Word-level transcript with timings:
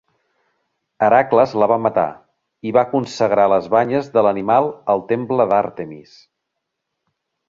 Hèracles 1.07 1.51
la 1.63 1.65
va 1.71 1.75
matar 1.87 2.05
i 2.69 2.73
va 2.77 2.83
consagrar 2.93 3.45
les 3.53 3.67
banyes 3.75 4.09
de 4.15 4.23
l'animal 4.29 4.71
al 4.95 5.05
temple 5.13 5.47
d'Àrtemis. 5.53 6.17